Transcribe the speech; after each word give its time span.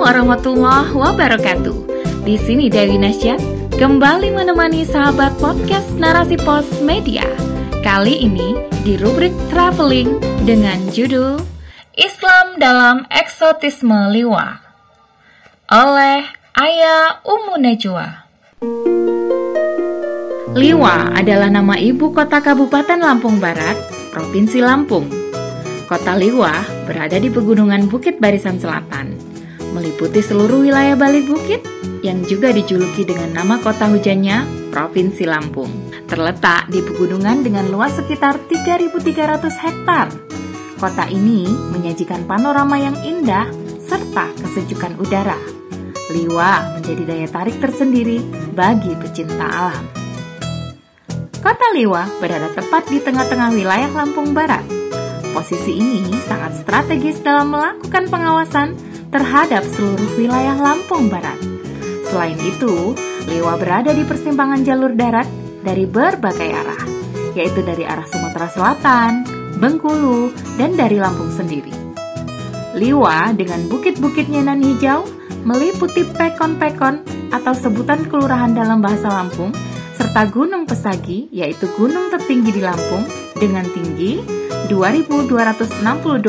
warahmatullahi 0.00 0.96
wabarakatuh. 0.96 1.76
Di 2.24 2.40
sini 2.40 2.72
Dewi 2.72 2.96
Nasya 2.96 3.36
kembali 3.76 4.32
menemani 4.32 4.88
sahabat 4.88 5.36
podcast 5.36 5.92
Narasi 6.00 6.40
Pos 6.40 6.64
Media. 6.80 7.28
Kali 7.84 8.24
ini 8.24 8.56
di 8.80 8.96
rubrik 8.96 9.36
traveling 9.52 10.16
dengan 10.48 10.80
judul 10.88 11.36
Islam 12.00 12.56
dalam 12.56 13.04
Eksotisme 13.12 14.08
Liwa 14.08 14.56
oleh 15.68 16.24
Ayah 16.56 17.20
Umu 17.28 17.60
Najwa. 17.60 18.24
Liwa 20.56 21.12
adalah 21.12 21.52
nama 21.52 21.76
ibu 21.76 22.08
kota 22.16 22.40
Kabupaten 22.40 23.04
Lampung 23.04 23.36
Barat, 23.36 23.76
Provinsi 24.16 24.64
Lampung. 24.64 25.12
Kota 25.84 26.16
Liwa 26.16 26.56
berada 26.88 27.20
di 27.20 27.28
pegunungan 27.28 27.84
Bukit 27.84 28.16
Barisan 28.16 28.56
Selatan 28.56 29.19
meliputi 29.70 30.20
seluruh 30.20 30.66
wilayah 30.66 30.98
balik 30.98 31.30
bukit 31.30 31.62
yang 32.02 32.24
juga 32.26 32.50
dijuluki 32.50 33.06
dengan 33.06 33.30
nama 33.32 33.56
kota 33.62 33.86
hujannya, 33.86 34.70
Provinsi 34.74 35.24
Lampung. 35.26 35.70
Terletak 36.10 36.68
di 36.68 36.82
pegunungan 36.82 37.46
dengan 37.46 37.70
luas 37.70 37.94
sekitar 37.94 38.38
3.300 38.50 39.64
hektar. 39.64 40.06
Kota 40.80 41.04
ini 41.12 41.44
menyajikan 41.46 42.24
panorama 42.24 42.80
yang 42.80 42.96
indah 43.04 43.46
serta 43.84 44.32
kesejukan 44.40 44.96
udara. 44.98 45.36
Liwa 46.10 46.80
menjadi 46.80 47.02
daya 47.06 47.28
tarik 47.30 47.62
tersendiri 47.62 48.18
bagi 48.50 48.90
pecinta 48.98 49.46
alam. 49.46 49.84
Kota 51.38 51.68
Liwa 51.72 52.08
berada 52.18 52.50
tepat 52.50 52.90
di 52.90 52.98
tengah-tengah 52.98 53.54
wilayah 53.54 53.90
Lampung 53.94 54.34
Barat. 54.34 54.64
Posisi 55.30 55.78
ini 55.78 56.10
sangat 56.26 56.58
strategis 56.58 57.22
dalam 57.22 57.54
melakukan 57.54 58.10
pengawasan 58.10 58.89
terhadap 59.10 59.66
seluruh 59.74 60.10
wilayah 60.16 60.56
Lampung 60.56 61.10
Barat. 61.10 61.36
Selain 62.06 62.38
itu, 62.42 62.94
Liwa 63.26 63.54
berada 63.58 63.94
di 63.94 64.02
persimpangan 64.02 64.62
jalur 64.66 64.94
darat 64.94 65.28
dari 65.62 65.86
berbagai 65.86 66.50
arah, 66.50 66.82
yaitu 67.36 67.62
dari 67.62 67.86
arah 67.86 68.06
Sumatera 68.06 68.48
Selatan, 68.50 69.12
Bengkulu, 69.60 70.34
dan 70.56 70.74
dari 70.74 70.98
Lampung 70.98 71.30
sendiri. 71.30 71.70
Liwa 72.74 73.34
dengan 73.34 73.66
bukit-bukitnya 73.66 74.46
nan 74.46 74.62
hijau 74.62 75.04
meliputi 75.42 76.06
pekon-pekon 76.06 77.02
atau 77.30 77.54
sebutan 77.54 78.06
kelurahan 78.06 78.54
dalam 78.54 78.82
bahasa 78.82 79.10
Lampung, 79.10 79.54
serta 79.94 80.26
Gunung 80.26 80.66
Pesagi, 80.66 81.30
yaitu 81.30 81.70
gunung 81.78 82.10
tertinggi 82.10 82.50
di 82.56 82.62
Lampung 82.62 83.04
dengan 83.38 83.66
tinggi 83.70 84.22
2262 84.70 85.38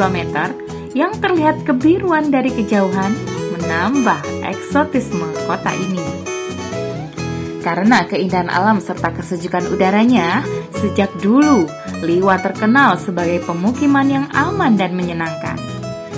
meter 0.10 0.71
yang 0.92 1.16
terlihat 1.20 1.64
kebiruan 1.64 2.32
dari 2.32 2.52
kejauhan 2.52 3.16
menambah 3.56 4.20
eksotisme 4.44 5.28
kota 5.48 5.72
ini. 5.76 6.04
Karena 7.62 8.04
keindahan 8.10 8.50
alam 8.50 8.82
serta 8.82 9.14
kesejukan 9.14 9.70
udaranya, 9.70 10.42
sejak 10.82 11.14
dulu 11.22 11.70
Liwa 12.02 12.42
terkenal 12.42 12.98
sebagai 12.98 13.46
pemukiman 13.46 14.08
yang 14.10 14.26
aman 14.34 14.74
dan 14.74 14.98
menyenangkan. 14.98 15.54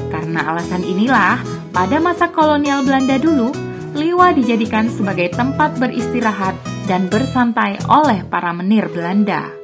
Karena 0.08 0.48
alasan 0.48 0.88
inilah, 0.88 1.44
pada 1.76 2.00
masa 2.00 2.32
kolonial 2.32 2.88
Belanda 2.88 3.20
dulu, 3.20 3.52
Liwa 3.92 4.32
dijadikan 4.32 4.88
sebagai 4.88 5.36
tempat 5.36 5.76
beristirahat 5.76 6.56
dan 6.88 7.12
bersantai 7.12 7.78
oleh 7.92 8.24
para 8.24 8.56
menir 8.56 8.88
Belanda. 8.88 9.63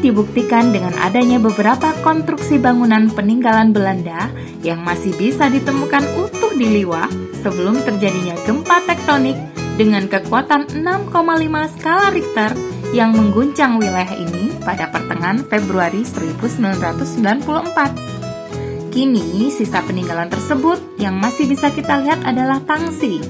Dibuktikan 0.00 0.72
dengan 0.72 0.96
adanya 0.96 1.36
beberapa 1.36 1.92
konstruksi 2.00 2.56
bangunan 2.56 3.12
peninggalan 3.12 3.76
Belanda 3.76 4.32
yang 4.64 4.80
masih 4.80 5.12
bisa 5.20 5.52
ditemukan 5.52 6.00
utuh 6.16 6.56
di 6.56 6.80
Liwa 6.80 7.04
sebelum 7.44 7.76
terjadinya 7.84 8.32
gempa 8.48 8.80
tektonik 8.88 9.36
dengan 9.76 10.08
kekuatan 10.08 10.72
6,5 10.72 11.76
skala 11.76 12.08
Richter 12.16 12.56
yang 12.96 13.12
mengguncang 13.12 13.76
wilayah 13.76 14.16
ini 14.16 14.56
pada 14.64 14.88
pertengahan 14.88 15.44
Februari 15.44 16.00
1994. 16.04 18.90
Kini, 18.90 19.54
sisa 19.54 19.86
peninggalan 19.86 20.26
tersebut 20.32 20.98
yang 20.98 21.14
masih 21.14 21.46
bisa 21.46 21.70
kita 21.70 22.02
lihat 22.02 22.26
adalah 22.26 22.58
Tangsi, 22.66 23.22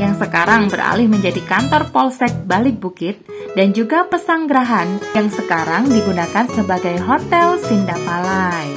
yang 0.00 0.16
sekarang 0.16 0.72
beralih 0.72 1.12
menjadi 1.12 1.44
kantor 1.44 1.92
Polsek 1.92 2.32
Balik 2.48 2.80
Bukit 2.80 3.20
dan 3.52 3.76
juga 3.76 4.08
Pesanggrahan 4.08 4.96
yang 5.12 5.28
sekarang 5.28 5.92
digunakan 5.92 6.48
sebagai 6.48 6.96
Hotel 7.04 7.60
Sindapalai. 7.60 8.72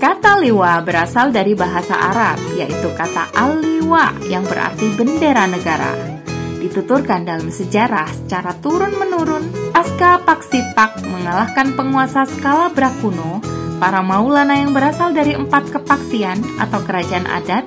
Kata 0.00 0.40
liwa 0.40 0.80
berasal 0.80 1.34
dari 1.34 1.52
bahasa 1.52 1.92
Arab, 1.92 2.40
yaitu 2.56 2.88
kata 2.96 3.28
al-liwa 3.36 4.16
yang 4.32 4.46
berarti 4.48 4.94
bendera 4.96 5.44
negara. 5.44 5.92
Dituturkan 6.62 7.28
dalam 7.28 7.52
sejarah 7.52 8.08
secara 8.08 8.56
turun-menurun, 8.62 9.74
pasca 9.74 10.22
Paksipak 10.22 11.02
mengalahkan 11.02 11.74
penguasa 11.74 12.24
skala 12.24 12.70
Brakuno, 12.72 13.42
para 13.82 14.00
maulana 14.00 14.58
yang 14.58 14.70
berasal 14.70 15.12
dari 15.12 15.34
empat 15.34 15.70
kepaksian 15.70 16.38
atau 16.62 16.78
kerajaan 16.86 17.26
adat, 17.26 17.66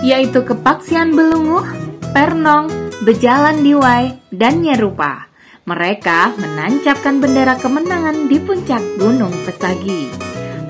yaitu 0.00 0.44
kepaksian 0.44 1.12
Belunguh, 1.12 1.64
Pernong, 2.12 2.68
Bejalan 3.04 3.60
Diwai, 3.64 4.16
dan 4.32 4.64
Nyerupa. 4.64 5.28
Mereka 5.68 6.34
menancapkan 6.40 7.20
bendera 7.22 7.54
kemenangan 7.60 8.26
di 8.26 8.40
puncak 8.42 8.82
Gunung 8.98 9.32
Pesagi. 9.46 10.10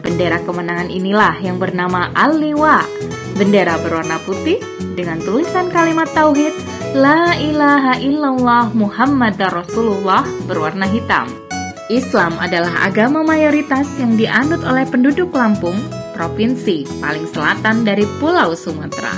Bendera 0.02 0.42
kemenangan 0.42 0.90
inilah 0.90 1.38
yang 1.40 1.56
bernama 1.56 2.10
Al-Liwa. 2.12 2.82
Bendera 3.38 3.78
berwarna 3.80 4.20
putih 4.26 4.60
dengan 4.98 5.22
tulisan 5.22 5.72
kalimat 5.72 6.10
tauhid 6.12 6.52
La 6.92 7.38
ilaha 7.38 8.02
illallah 8.02 8.74
Muhammad 8.74 9.38
Rasulullah 9.38 10.26
berwarna 10.50 10.90
hitam. 10.90 11.30
Islam 11.86 12.34
adalah 12.42 12.86
agama 12.86 13.22
mayoritas 13.22 13.86
yang 13.98 14.18
dianut 14.18 14.62
oleh 14.66 14.86
penduduk 14.90 15.30
Lampung, 15.30 15.78
provinsi 16.20 16.84
paling 17.00 17.24
selatan 17.32 17.88
dari 17.88 18.04
Pulau 18.20 18.52
Sumatera. 18.52 19.16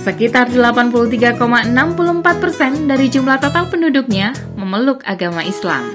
Sekitar 0.00 0.48
83,64% 0.48 2.40
persen 2.40 2.88
dari 2.88 3.12
jumlah 3.12 3.36
total 3.44 3.68
penduduknya 3.68 4.32
memeluk 4.56 5.04
agama 5.04 5.44
Islam. 5.44 5.92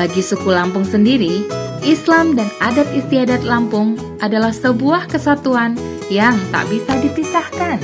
Bagi 0.00 0.24
suku 0.24 0.48
Lampung 0.48 0.88
sendiri, 0.88 1.44
Islam 1.84 2.32
dan 2.40 2.48
adat 2.64 2.88
istiadat 2.96 3.44
Lampung 3.44 4.00
adalah 4.24 4.52
sebuah 4.52 5.12
kesatuan 5.12 5.76
yang 6.08 6.36
tak 6.48 6.64
bisa 6.72 6.96
dipisahkan. 7.04 7.76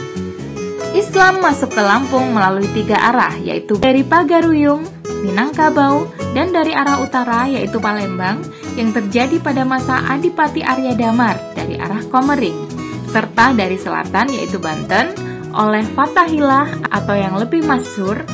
Islam 0.97 1.45
masuk 1.45 1.77
ke 1.77 1.83
Lampung 1.85 2.33
melalui 2.33 2.69
tiga 2.73 2.97
arah, 3.01 3.37
yaitu 3.37 3.77
dari 3.77 4.01
Pagaruyung, 4.01 4.85
Minangkabau, 5.25 6.09
dan 6.33 6.55
dari 6.55 6.73
arah 6.73 7.03
utara 7.03 7.47
yaitu 7.51 7.83
Palembang 7.83 8.41
yang 8.79 8.95
terjadi 8.95 9.43
pada 9.43 9.67
masa 9.67 9.99
Adipati 10.09 10.63
Arya 10.63 10.95
Damar 10.95 11.50
dari 11.71 11.79
arah 11.87 12.03
Komering, 12.11 12.59
serta 13.07 13.55
dari 13.55 13.79
selatan 13.79 14.35
yaitu 14.35 14.59
Banten, 14.59 15.15
oleh 15.55 15.87
Fatahillah 15.95 16.91
atau 16.91 17.15
yang 17.15 17.39
lebih 17.39 17.63
masyhur 17.63 18.27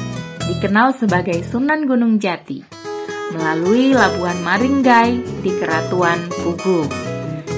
dikenal 0.48 0.96
sebagai 0.96 1.44
Sunan 1.44 1.84
Gunung 1.84 2.16
Jati 2.16 2.64
melalui 3.36 3.92
Labuan 3.92 4.40
Maringgai 4.40 5.20
di 5.44 5.52
Keratuan 5.52 6.32
Pugu. 6.32 6.88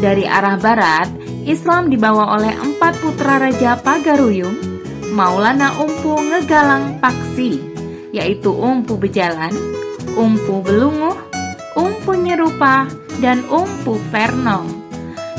Dari 0.03 0.27
arah 0.27 0.59
barat, 0.59 1.07
Islam 1.47 1.95
dibawa 1.95 2.35
oleh 2.35 2.51
empat 2.59 2.99
putra 2.99 3.39
Raja 3.39 3.79
Pagaruyung, 3.79 4.59
Maulana 5.15 5.79
Umpu 5.79 6.19
Ngegalang 6.19 6.99
Paksi, 6.99 7.63
yaitu 8.11 8.51
Umpu 8.51 8.99
Bejalan, 8.99 9.55
Umpu 10.19 10.59
Belunguh, 10.59 11.15
Umpu 11.79 12.19
Nyerupa, 12.19 12.91
dan 13.23 13.43
Umpu 13.51 13.99
Pernong. 14.11 14.78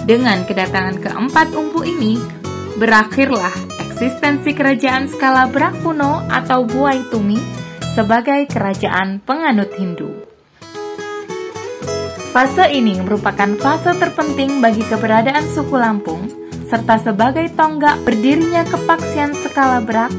Dengan 0.09 0.41
kedatangan 0.41 1.06
keempat 1.06 1.53
umpu 1.53 1.85
ini, 1.85 2.17
berakhirlah 2.81 3.53
eksistensi 3.77 4.57
kerajaan 4.57 5.06
skala 5.06 5.45
Brakuno 5.45 6.25
atau 6.25 6.65
Buai 6.65 7.06
Tumi 7.13 7.38
sebagai 7.94 8.50
kerajaan 8.50 9.21
penganut 9.21 9.69
Hindu. 9.77 10.09
Fase 12.33 12.73
ini 12.73 12.97
merupakan 12.97 13.53
fase 13.61 13.94
terpenting 14.01 14.57
bagi 14.57 14.81
keberadaan 14.81 15.45
suku 15.45 15.77
Lampung, 15.77 16.25
serta 16.65 16.97
sebagai 16.97 17.45
tonggak 17.53 18.01
berdirinya 18.01 18.65
kepaksian 18.65 19.38
skala 19.38 19.77
Brak 19.77 20.09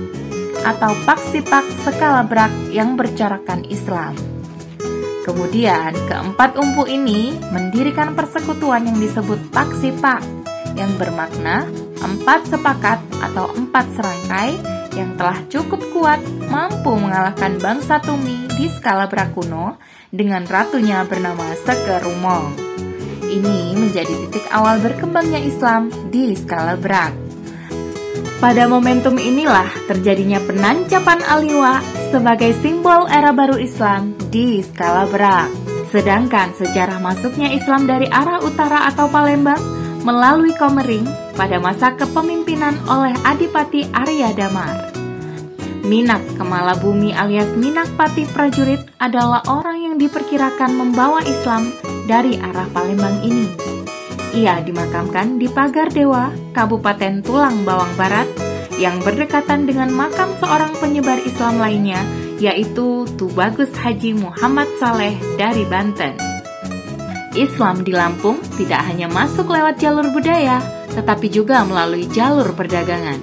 atau 0.71 0.95
Paksipak 1.03 1.67
skala 1.83 2.23
Brak 2.23 2.71
yang 2.71 2.95
bercorakkan 2.95 3.67
Islam. 3.67 4.30
Kemudian, 5.21 5.93
keempat 6.09 6.57
umpu 6.57 6.89
ini 6.89 7.37
mendirikan 7.53 8.17
persekutuan 8.17 8.89
yang 8.89 8.97
disebut 8.97 9.53
Paksipak, 9.53 10.25
yang 10.81 10.91
bermakna 10.97 11.69
empat 12.01 12.49
sepakat 12.49 12.99
atau 13.21 13.53
empat 13.53 13.85
serangkai 13.93 14.57
yang 14.97 15.15
telah 15.21 15.39
cukup 15.53 15.81
kuat 15.93 16.21
mampu 16.49 16.97
mengalahkan 16.97 17.61
bangsa 17.61 18.01
Tumi 18.01 18.49
di 18.57 18.67
skala 18.73 19.07
Brakuno 19.07 19.77
dengan 20.09 20.49
ratunya 20.49 21.05
bernama 21.05 21.53
Sekerumong. 21.63 22.57
Ini 23.31 23.79
menjadi 23.79 24.11
titik 24.27 24.51
awal 24.51 24.83
berkembangnya 24.83 25.39
Islam 25.39 25.93
di 26.11 26.35
skala 26.35 26.75
berat. 26.75 27.15
Pada 28.41 28.65
momentum 28.67 29.21
inilah 29.21 29.69
terjadinya 29.85 30.41
penancapan 30.41 31.21
aliwa 31.29 31.85
sebagai 32.09 32.57
simbol 32.59 33.05
era 33.07 33.37
baru 33.37 33.61
Islam 33.61 34.20
di 34.31 34.63
skala 34.63 35.11
berat. 35.11 35.51
Sedangkan 35.91 36.55
sejarah 36.55 37.03
masuknya 37.03 37.51
Islam 37.51 37.91
dari 37.91 38.07
arah 38.07 38.39
utara 38.39 38.87
atau 38.87 39.11
Palembang 39.11 39.59
melalui 40.07 40.55
Komering 40.55 41.05
pada 41.35 41.59
masa 41.59 41.93
kepemimpinan 41.99 42.79
oleh 42.87 43.13
Adipati 43.27 43.91
Arya 43.91 44.31
Damar. 44.33 44.95
Minak 45.83 46.23
Kemala 46.39 46.79
Bumi 46.79 47.11
alias 47.11 47.51
Minak 47.59 47.91
Pati 47.99 48.23
Prajurit 48.31 48.79
adalah 49.03 49.43
orang 49.51 49.91
yang 49.91 49.97
diperkirakan 49.99 50.79
membawa 50.79 51.19
Islam 51.27 51.75
dari 52.07 52.39
arah 52.39 52.71
Palembang 52.71 53.27
ini. 53.27 53.51
Ia 54.31 54.63
dimakamkan 54.63 55.43
di 55.43 55.51
Pagar 55.51 55.91
Dewa, 55.91 56.31
Kabupaten 56.55 57.19
Tulang 57.27 57.67
Bawang 57.67 57.91
Barat, 57.99 58.31
yang 58.79 59.03
berdekatan 59.03 59.67
dengan 59.67 59.91
makam 59.91 60.31
seorang 60.39 60.71
penyebar 60.79 61.19
Islam 61.27 61.59
lainnya, 61.59 61.99
yaitu 62.41 63.05
Tubagus 63.21 63.71
Haji 63.77 64.17
Muhammad 64.17 64.67
Saleh 64.81 65.15
dari 65.37 65.63
Banten. 65.69 66.17
Islam 67.37 67.87
di 67.87 67.95
Lampung 67.95 68.43
tidak 68.59 68.83
hanya 68.91 69.07
masuk 69.07 69.53
lewat 69.53 69.79
jalur 69.79 70.11
budaya, 70.11 70.59
tetapi 70.91 71.31
juga 71.31 71.63
melalui 71.63 72.09
jalur 72.11 72.51
perdagangan. 72.57 73.23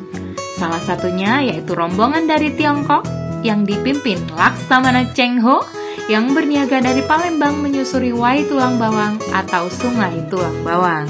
Salah 0.55 0.79
satunya 0.79 1.43
yaitu 1.43 1.75
rombongan 1.75 2.29
dari 2.29 2.55
Tiongkok 2.55 3.03
yang 3.43 3.67
dipimpin 3.67 4.17
Laksamana 4.31 5.11
Cheng 5.11 5.43
Ho 5.43 5.65
yang 6.07 6.31
berniaga 6.31 6.79
dari 6.79 7.03
Palembang 7.03 7.59
menyusuri 7.59 8.15
Wai 8.15 8.47
Tulang 8.47 8.79
Bawang 8.79 9.19
atau 9.35 9.67
Sungai 9.67 10.23
Tulang 10.31 10.63
Bawang. 10.63 11.09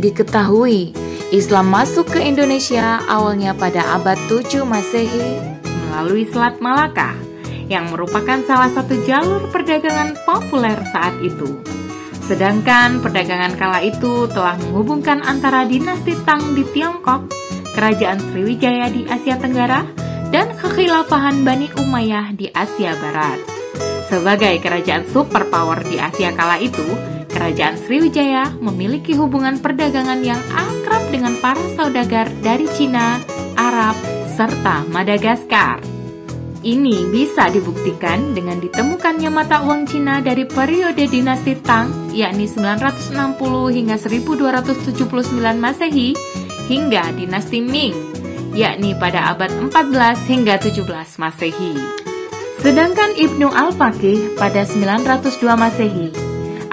Diketahui, 0.00 0.96
Islam 1.36 1.68
masuk 1.68 2.16
ke 2.16 2.20
Indonesia 2.24 3.04
awalnya 3.06 3.52
pada 3.52 3.84
abad 3.92 4.16
7 4.30 4.64
Masehi 4.64 5.55
melalui 5.96 6.28
Selat 6.28 6.60
Malaka 6.60 7.16
yang 7.72 7.88
merupakan 7.88 8.36
salah 8.44 8.68
satu 8.68 9.00
jalur 9.08 9.48
perdagangan 9.48 10.12
populer 10.28 10.76
saat 10.92 11.16
itu. 11.24 11.56
Sedangkan 12.20 13.00
perdagangan 13.00 13.56
kala 13.56 13.80
itu 13.80 14.28
telah 14.28 14.60
menghubungkan 14.60 15.24
antara 15.24 15.64
dinasti 15.64 16.12
Tang 16.28 16.52
di 16.52 16.68
Tiongkok, 16.68 17.32
kerajaan 17.72 18.20
Sriwijaya 18.20 18.92
di 18.92 19.08
Asia 19.08 19.40
Tenggara, 19.40 19.88
dan 20.28 20.52
kekhilafahan 20.52 21.48
Bani 21.48 21.72
Umayyah 21.80 22.36
di 22.36 22.52
Asia 22.52 22.92
Barat. 23.00 23.40
Sebagai 24.12 24.60
kerajaan 24.60 25.08
superpower 25.08 25.80
di 25.80 25.96
Asia 25.96 26.36
kala 26.36 26.60
itu, 26.60 26.84
Kerajaan 27.36 27.76
Sriwijaya 27.76 28.48
memiliki 28.64 29.12
hubungan 29.12 29.60
perdagangan 29.60 30.24
yang 30.24 30.40
akrab 30.56 31.04
dengan 31.12 31.36
para 31.44 31.60
saudagar 31.76 32.32
dari 32.40 32.64
Cina, 32.64 33.20
Arab, 33.60 33.92
serta 34.36 34.84
Madagaskar. 34.92 35.80
Ini 36.60 37.08
bisa 37.08 37.48
dibuktikan 37.48 38.36
dengan 38.36 38.60
ditemukannya 38.60 39.30
mata 39.32 39.64
uang 39.64 39.88
Cina 39.88 40.20
dari 40.20 40.44
periode 40.44 41.08
dinasti 41.08 41.56
Tang, 41.64 42.12
yakni 42.12 42.44
960 42.44 43.16
hingga 43.72 43.96
1279 43.96 45.56
Masehi, 45.56 46.12
hingga 46.68 47.16
dinasti 47.16 47.64
Ming, 47.64 47.94
yakni 48.52 48.92
pada 48.98 49.32
abad 49.32 49.48
14 49.72 50.26
hingga 50.28 50.60
17 50.60 51.16
Masehi. 51.16 51.72
Sedangkan 52.60 53.14
Ibnu 53.14 53.46
Al-Faqih 53.46 54.36
pada 54.36 54.66
902 54.66 55.54
Masehi, 55.54 56.10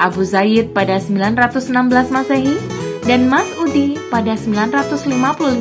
Abu 0.01 0.25
Zaid 0.25 0.73
pada 0.73 0.97
916 0.97 1.69
Masehi, 2.09 2.57
dan 3.05 3.29
Mas'udi 3.29 3.99
pada 4.09 4.33
955 4.33 5.05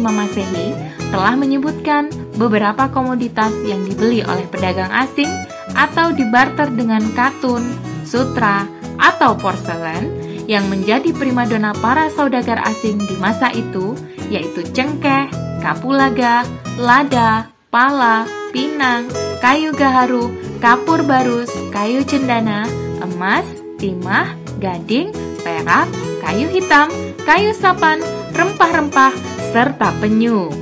Masehi 0.09 0.93
telah 1.13 1.37
menyebutkan 1.37 2.09
beberapa 2.41 2.89
komoditas 2.89 3.53
yang 3.69 3.85
dibeli 3.85 4.25
oleh 4.25 4.49
pedagang 4.49 4.89
asing 4.91 5.29
atau 5.77 6.11
dibarter 6.11 6.73
dengan 6.73 7.05
katun, 7.13 7.61
sutra, 8.09 8.65
atau 8.97 9.37
porselen 9.37 10.09
yang 10.49 10.67
menjadi 10.73 11.13
primadona 11.15 11.77
para 11.79 12.09
saudagar 12.11 12.59
asing 12.65 12.99
di 13.05 13.15
masa 13.21 13.53
itu, 13.53 13.95
yaitu 14.33 14.65
cengkeh, 14.73 15.29
kapulaga, 15.61 16.43
lada, 16.81 17.53
pala, 17.69 18.27
pinang, 18.51 19.07
kayu 19.41 19.71
gaharu, 19.77 20.33
kapur 20.59 21.05
barus, 21.05 21.53
kayu 21.71 22.03
cendana, 22.03 22.67
emas, 23.01 23.47
timah, 23.79 24.35
gading, 24.59 25.13
perak, 25.43 25.89
kayu 26.23 26.47
hitam, 26.53 26.89
kayu 27.25 27.51
sapan, 27.57 27.99
rempah-rempah, 28.35 29.15
serta 29.53 29.93
penyu. 30.01 30.62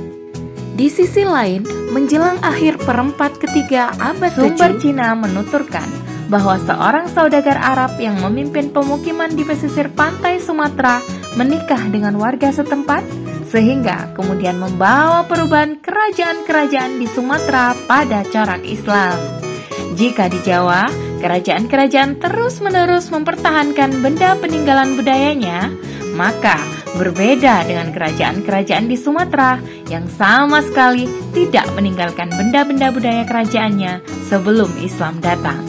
Di 0.71 0.87
sisi 0.87 1.27
lain, 1.27 1.67
menjelang 1.91 2.39
akhir 2.39 2.79
perempat 2.79 3.37
ketiga 3.43 3.91
abad 3.99 4.31
sumber 4.31 4.79
Cina 4.79 5.11
menuturkan 5.19 5.85
bahwa 6.31 6.55
seorang 6.63 7.11
saudagar 7.11 7.59
Arab 7.59 7.99
yang 7.99 8.15
memimpin 8.23 8.71
pemukiman 8.71 9.27
di 9.35 9.43
pesisir 9.43 9.91
pantai 9.91 10.39
Sumatera 10.39 11.03
menikah 11.35 11.91
dengan 11.91 12.15
warga 12.15 12.55
setempat 12.55 13.03
sehingga 13.51 14.15
kemudian 14.15 14.55
membawa 14.55 15.27
perubahan 15.27 15.75
kerajaan-kerajaan 15.83 17.03
di 17.03 17.07
Sumatera 17.11 17.75
pada 17.83 18.23
corak 18.23 18.63
Islam. 18.63 19.19
Jika 19.99 20.31
di 20.31 20.39
Jawa, 20.39 20.87
kerajaan-kerajaan 21.19 22.23
terus-menerus 22.23 23.11
mempertahankan 23.11 23.99
benda 23.99 24.39
peninggalan 24.39 24.95
budayanya, 24.95 25.67
maka 26.15 26.55
berbeda 26.95 27.63
dengan 27.67 27.91
kerajaan-kerajaan 27.95 28.85
di 28.87 28.97
Sumatera 28.99 29.61
yang 29.87 30.07
sama 30.11 30.59
sekali 30.63 31.07
tidak 31.31 31.67
meninggalkan 31.75 32.27
benda-benda 32.31 32.91
budaya 32.91 33.23
kerajaannya 33.23 34.03
sebelum 34.27 34.71
Islam 34.81 35.19
datang. 35.23 35.61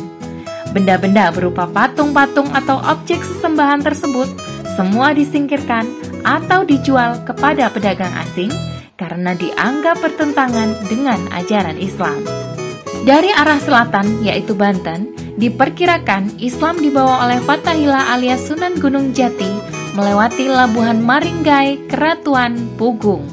Benda-benda 0.72 1.28
berupa 1.30 1.68
patung-patung 1.68 2.48
atau 2.56 2.80
objek 2.88 3.20
sesembahan 3.20 3.84
tersebut 3.84 4.28
semua 4.72 5.12
disingkirkan 5.12 5.84
atau 6.24 6.64
dijual 6.64 7.20
kepada 7.28 7.68
pedagang 7.68 8.12
asing 8.24 8.48
karena 8.96 9.36
dianggap 9.36 10.00
bertentangan 10.00 10.72
dengan 10.88 11.20
ajaran 11.36 11.76
Islam. 11.76 12.24
Dari 13.02 13.34
arah 13.34 13.58
selatan, 13.58 14.22
yaitu 14.22 14.54
Banten, 14.54 15.10
diperkirakan 15.34 16.38
Islam 16.38 16.78
dibawa 16.78 17.26
oleh 17.26 17.42
Fatahila 17.42 18.14
alias 18.14 18.46
Sunan 18.46 18.78
Gunung 18.78 19.10
Jati 19.10 19.81
melewati 19.92 20.48
Labuhan 20.48 21.04
Maringgai, 21.04 21.84
Keratuan 21.84 22.56
Pugung. 22.80 23.28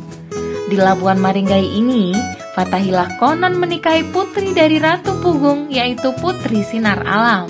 Di 0.67 0.75
Labuhan 0.75 1.17
Maringgai 1.17 1.65
ini, 1.65 2.11
Fatahila 2.51 3.07
konon 3.15 3.55
menikahi 3.55 4.03
putri 4.11 4.51
dari 4.51 4.77
Ratu 4.77 5.23
Pugung, 5.23 5.71
yaitu 5.71 6.11
Putri 6.19 6.61
Sinar 6.61 6.99
Alam. 7.07 7.47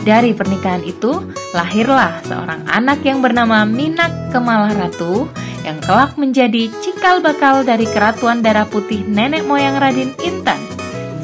Dari 0.00 0.32
pernikahan 0.32 0.80
itu, 0.80 1.20
lahirlah 1.52 2.24
seorang 2.24 2.64
anak 2.64 3.04
yang 3.04 3.20
bernama 3.20 3.68
Minak 3.68 4.32
Kemalah 4.32 4.72
Ratu 4.72 5.28
yang 5.60 5.76
kelak 5.84 6.16
menjadi 6.16 6.72
cikal 6.80 7.20
bakal 7.20 7.60
dari 7.60 7.84
keratuan 7.84 8.40
darah 8.40 8.64
putih 8.64 9.04
nenek 9.04 9.44
moyang 9.44 9.76
Radin 9.76 10.16
Intan, 10.24 10.56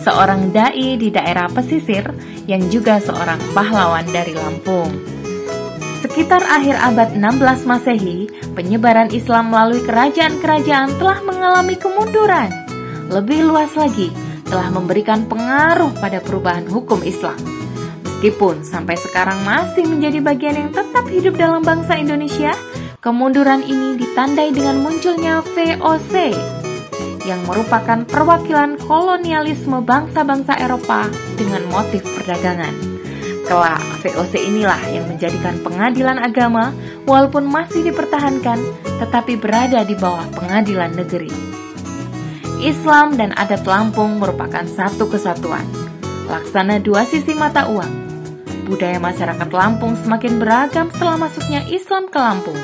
seorang 0.05 0.53
dai 0.53 1.01
di 1.01 1.09
daerah 1.09 1.49
pesisir 1.49 2.05
yang 2.45 2.69
juga 2.69 3.01
seorang 3.01 3.41
pahlawan 3.57 4.05
dari 4.13 4.37
Lampung. 4.37 5.16
Sekitar 6.07 6.39
akhir 6.47 6.79
abad 6.79 7.19
16 7.19 7.67
Masehi, 7.67 8.31
penyebaran 8.55 9.11
Islam 9.11 9.51
melalui 9.51 9.83
kerajaan-kerajaan 9.83 11.03
telah 11.03 11.19
mengalami 11.27 11.75
kemunduran. 11.75 12.47
Lebih 13.11 13.43
luas 13.43 13.75
lagi, 13.75 14.15
telah 14.47 14.71
memberikan 14.71 15.27
pengaruh 15.27 15.91
pada 15.99 16.23
perubahan 16.23 16.63
hukum 16.71 17.03
Islam 17.03 17.35
Meskipun 18.07 18.63
sampai 18.63 18.95
sekarang 18.95 19.43
masih 19.43 19.83
menjadi 19.83 20.23
bagian 20.23 20.55
yang 20.55 20.71
tetap 20.71 21.11
hidup 21.11 21.35
dalam 21.35 21.67
bangsa 21.67 21.99
Indonesia, 21.99 22.55
kemunduran 23.03 23.67
ini 23.67 23.99
ditandai 23.99 24.55
dengan 24.55 24.79
munculnya 24.87 25.43
VOC 25.43 26.15
yang 27.27 27.43
merupakan 27.51 28.07
perwakilan 28.07 28.79
kolonialisme 28.87 29.83
bangsa-bangsa 29.83 30.55
Eropa 30.55 31.11
dengan 31.35 31.67
motif 31.67 32.07
perdagangan. 32.15 32.96
Kelak, 33.47 33.79
VOC 34.03 34.43
inilah 34.43 34.83
yang 34.91 35.07
menjadikan 35.07 35.55
pengadilan 35.63 36.19
agama 36.19 36.75
walaupun 37.07 37.47
masih 37.47 37.87
dipertahankan 37.87 38.59
tetapi 38.99 39.39
berada 39.39 39.87
di 39.87 39.95
bawah 39.95 40.27
pengadilan 40.35 40.91
negeri. 40.99 41.31
Islam 42.59 43.15
dan 43.15 43.31
adat 43.39 43.63
Lampung 43.63 44.19
merupakan 44.19 44.67
satu 44.67 45.07
kesatuan, 45.07 45.63
laksana 46.27 46.83
dua 46.83 47.07
sisi 47.07 47.39
mata 47.39 47.71
uang, 47.71 47.93
budaya 48.67 48.99
masyarakat 48.99 49.49
Lampung 49.55 49.95
semakin 49.95 50.43
beragam 50.43 50.91
setelah 50.91 51.15
masuknya 51.15 51.63
Islam 51.71 52.11
ke 52.11 52.19
Lampung. 52.19 52.59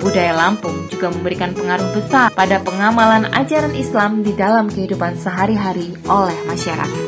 Budaya 0.00 0.32
Lampung 0.32 0.88
juga 0.88 1.12
memberikan 1.12 1.52
pengaruh 1.52 1.92
besar 1.92 2.32
pada 2.32 2.62
pengamalan 2.64 3.28
ajaran 3.34 3.76
Islam 3.76 4.24
di 4.24 4.32
dalam 4.32 4.72
kehidupan 4.72 5.20
sehari-hari 5.20 5.92
oleh 6.08 6.38
masyarakat. 6.48 7.06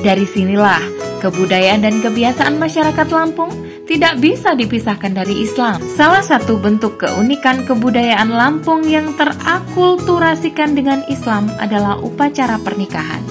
Dari 0.00 0.22
sinilah 0.22 0.95
kebudayaan 1.20 1.84
dan 1.84 1.98
kebiasaan 2.04 2.60
masyarakat 2.60 3.08
Lampung 3.12 3.52
tidak 3.86 4.18
bisa 4.18 4.52
dipisahkan 4.58 5.14
dari 5.14 5.46
Islam. 5.46 5.78
Salah 5.94 6.22
satu 6.22 6.58
bentuk 6.58 6.98
keunikan 6.98 7.62
kebudayaan 7.62 8.34
Lampung 8.34 8.82
yang 8.84 9.14
terakulturasikan 9.14 10.74
dengan 10.74 11.06
Islam 11.06 11.46
adalah 11.62 11.96
upacara 12.02 12.58
pernikahan. 12.60 13.22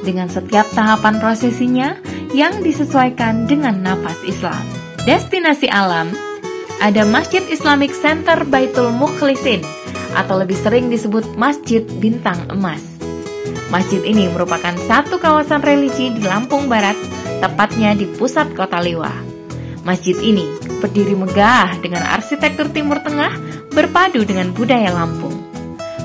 Dengan 0.00 0.30
setiap 0.30 0.64
tahapan 0.72 1.20
prosesinya 1.20 1.98
yang 2.32 2.62
disesuaikan 2.62 3.50
dengan 3.50 3.82
nafas 3.82 4.22
Islam. 4.24 4.62
Destinasi 5.04 5.66
alam 5.66 6.12
ada 6.80 7.04
Masjid 7.04 7.44
Islamic 7.50 7.92
Center 7.92 8.40
Baitul 8.48 8.94
Mukhlisin 8.94 9.60
atau 10.16 10.40
lebih 10.40 10.56
sering 10.56 10.88
disebut 10.88 11.36
Masjid 11.36 11.84
Bintang 11.98 12.38
Emas. 12.48 12.99
Masjid 13.70 14.02
ini 14.02 14.26
merupakan 14.26 14.74
satu 14.90 15.22
kawasan 15.22 15.62
religi 15.62 16.10
di 16.10 16.26
Lampung 16.26 16.66
Barat, 16.66 16.98
tepatnya 17.38 17.94
di 17.94 18.02
pusat 18.18 18.50
kota 18.58 18.82
Liwa. 18.82 19.14
Masjid 19.86 20.18
ini 20.18 20.44
berdiri 20.82 21.14
megah 21.14 21.78
dengan 21.78 22.02
arsitektur 22.02 22.68
Timur 22.74 22.98
Tengah 23.00 23.30
berpadu 23.70 24.26
dengan 24.26 24.50
budaya 24.50 24.90
Lampung. 24.90 25.38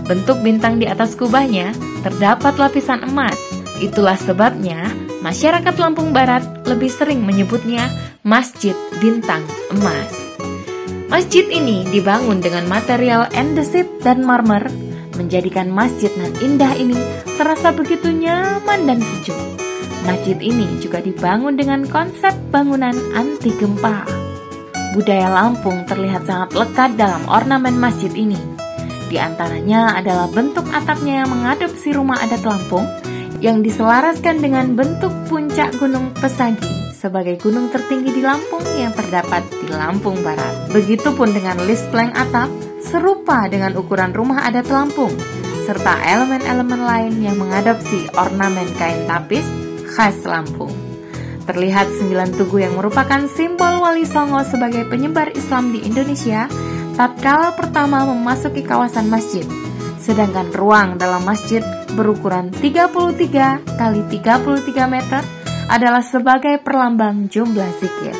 Bentuk 0.05 0.45
bintang 0.45 0.77
di 0.77 0.85
atas 0.85 1.17
kubahnya 1.17 1.73
terdapat 2.05 2.61
lapisan 2.61 3.01
emas. 3.01 3.37
Itulah 3.81 4.15
sebabnya 4.15 4.85
masyarakat 5.25 5.75
Lampung 5.81 6.13
Barat 6.13 6.45
lebih 6.69 6.93
sering 6.93 7.25
menyebutnya 7.25 7.89
Masjid 8.21 8.77
Bintang 9.01 9.41
Emas. 9.73 10.13
Masjid 11.09 11.49
ini 11.49 11.81
dibangun 11.89 12.41
dengan 12.41 12.69
material 12.69 13.25
andesit 13.33 13.89
dan 14.05 14.21
marmer, 14.21 14.69
menjadikan 15.15 15.71
masjid 15.71 16.11
nan 16.19 16.31
indah 16.39 16.75
ini 16.75 16.95
terasa 17.35 17.71
begitu 17.71 18.11
nyaman 18.11 18.87
dan 18.87 18.99
sejuk. 19.01 19.35
Masjid 20.05 20.37
ini 20.37 20.69
juga 20.77 21.01
dibangun 21.01 21.57
dengan 21.57 21.81
konsep 21.89 22.31
bangunan 22.53 22.93
anti 23.17 23.49
gempa. 23.57 24.05
Budaya 24.93 25.27
Lampung 25.33 25.83
terlihat 25.89 26.29
sangat 26.29 26.55
lekat 26.55 26.95
dalam 26.95 27.25
ornamen 27.27 27.75
masjid 27.75 28.13
ini. 28.13 28.37
Di 29.09 29.17
antaranya 29.17 29.97
adalah 29.97 30.29
bentuk 30.29 30.65
atapnya 30.69 31.25
yang 31.25 31.29
mengadopsi 31.33 31.91
rumah 31.91 32.21
adat 32.21 32.45
Lampung 32.45 32.85
yang 33.43 33.65
diselaraskan 33.65 34.39
dengan 34.39 34.77
bentuk 34.77 35.11
puncak 35.27 35.73
Gunung 35.81 36.15
Pesagi 36.15 36.85
sebagai 36.95 37.37
gunung 37.37 37.69
tertinggi 37.69 38.17
di 38.17 38.21
Lampung 38.25 38.65
yang 38.81 38.89
terdapat 38.95 39.45
di 39.61 39.69
Lampung 39.69 40.17
Barat. 40.25 40.73
Begitupun 40.73 41.37
dengan 41.37 41.59
list 41.69 41.85
plank 41.93 42.17
atap 42.17 42.49
serupa 42.85 43.49
dengan 43.49 43.73
ukuran 43.73 44.13
rumah 44.13 44.45
adat 44.45 44.69
Lampung 44.69 45.11
serta 45.65 45.97
elemen-elemen 46.05 46.85
lain 46.85 47.13
yang 47.25 47.41
mengadopsi 47.41 48.05
ornamen 48.13 48.69
kain 48.77 49.09
tapis 49.09 49.43
khas 49.97 50.21
Lampung. 50.29 50.69
Terlihat 51.49 51.89
sembilan 51.89 52.29
tugu 52.37 52.61
yang 52.61 52.77
merupakan 52.77 53.25
simbol 53.25 53.81
Wali 53.81 54.05
Songo 54.05 54.45
sebagai 54.45 54.85
penyebar 54.85 55.33
Islam 55.33 55.73
di 55.73 55.81
Indonesia 55.81 56.45
tatkala 56.93 57.53
pertama 57.57 58.05
memasuki 58.05 58.61
kawasan 58.61 59.09
masjid. 59.09 59.45
Sedangkan 60.01 60.53
ruang 60.53 61.01
dalam 61.01 61.25
masjid 61.25 61.65
berukuran 61.97 62.53
33 62.53 63.65
kali 63.77 64.01
33 64.09 64.85
meter 64.85 65.21
adalah 65.65 66.05
sebagai 66.05 66.61
perlambang 66.61 67.25
jumlah 67.25 67.69
zikir. 67.81 68.13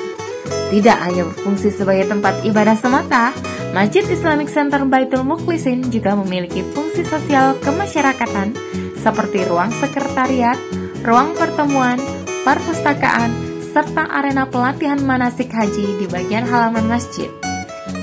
Tidak 0.73 0.97
hanya 0.97 1.29
berfungsi 1.29 1.69
sebagai 1.69 2.09
tempat 2.09 2.41
ibadah 2.41 2.73
semata, 2.73 3.29
Masjid 3.75 4.07
Islamic 4.07 4.47
Center 4.47 4.87
Baitul 4.87 5.27
Mukhlisin 5.27 5.91
juga 5.91 6.15
memiliki 6.15 6.63
fungsi 6.63 7.03
sosial 7.03 7.59
kemasyarakatan 7.59 8.55
seperti 8.95 9.43
ruang 9.51 9.67
sekretariat, 9.67 10.55
ruang 11.03 11.35
pertemuan, 11.35 11.99
perpustakaan, 12.47 13.35
serta 13.75 14.07
arena 14.07 14.47
pelatihan 14.47 15.03
manasik 15.03 15.51
haji 15.51 15.99
di 15.99 16.07
bagian 16.07 16.47
halaman 16.47 16.87
masjid. 16.87 17.27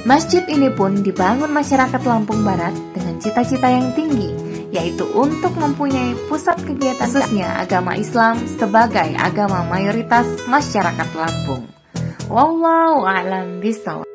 Masjid 0.05 0.45
ini 0.53 0.69
pun 0.69 1.01
dibangun 1.01 1.49
masyarakat 1.49 2.05
Lampung 2.05 2.45
Barat 2.45 2.77
dengan 2.93 3.17
cita-cita 3.17 3.73
yang 3.73 3.97
tinggi, 3.97 4.29
yaitu 4.77 5.09
untuk 5.17 5.57
mempunyai 5.57 6.13
pusat 6.29 6.61
kegiatan 6.69 7.09
khususnya 7.09 7.49
agama 7.57 7.97
Islam 7.97 8.45
sebagai 8.45 9.17
agama 9.17 9.65
mayoritas 9.65 10.29
masyarakat 10.45 11.09
Lampung. 11.17 11.65
Wallahu 12.29 13.09
a'lam 13.09 13.65
bishawab. 13.65 14.12